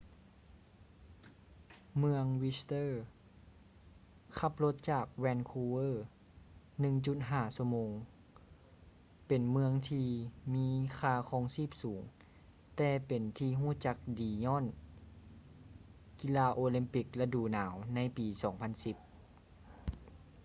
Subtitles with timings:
[1.97, 2.89] ເມືອງ whister
[4.39, 5.93] ຂັບລົດຈາກ vancouver
[6.79, 7.91] 1.5 ຊົ່ວໂມງ
[9.27, 10.07] ເປັນເມືອງທີ່
[10.55, 10.67] ມີ
[10.99, 12.01] ຄ່າຄອງຊີບສູງ
[12.75, 14.65] ແຕ່ເປັນທີ່ຮູ້ຈັກດີຍ້ອນ
[16.21, 18.95] ກິລາໂອແລມປິກລະດູໜາວໃນປີ 2010